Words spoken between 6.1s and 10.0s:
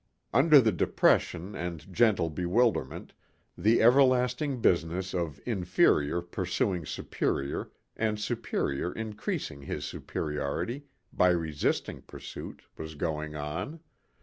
pursuing superior and superior increasing his